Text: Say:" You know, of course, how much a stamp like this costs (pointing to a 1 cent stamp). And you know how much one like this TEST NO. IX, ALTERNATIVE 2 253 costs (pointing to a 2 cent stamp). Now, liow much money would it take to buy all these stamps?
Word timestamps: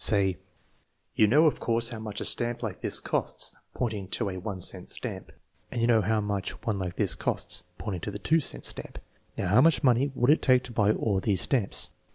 Say:" 0.03 0.39
You 1.15 1.27
know, 1.27 1.45
of 1.45 1.59
course, 1.59 1.89
how 1.89 1.99
much 1.99 2.19
a 2.21 2.25
stamp 2.25 2.63
like 2.63 2.81
this 2.81 2.99
costs 2.99 3.53
(pointing 3.75 4.07
to 4.17 4.29
a 4.31 4.37
1 4.39 4.59
cent 4.61 4.89
stamp). 4.89 5.31
And 5.71 5.79
you 5.79 5.85
know 5.85 6.01
how 6.01 6.19
much 6.19 6.53
one 6.65 6.79
like 6.79 6.95
this 6.95 7.13
TEST 7.15 7.27
NO. 7.27 7.33
IX, 7.33 7.37
ALTERNATIVE 7.37 7.53
2 7.53 7.53
253 7.53 7.61
costs 7.61 7.63
(pointing 7.77 8.01
to 8.01 8.15
a 8.15 8.17
2 8.17 8.39
cent 8.39 8.65
stamp). 8.65 8.99
Now, 9.37 9.53
liow 9.53 9.63
much 9.63 9.83
money 9.83 10.11
would 10.15 10.31
it 10.31 10.41
take 10.41 10.63
to 10.63 10.71
buy 10.71 10.91
all 10.91 11.19
these 11.19 11.41
stamps? 11.41 11.91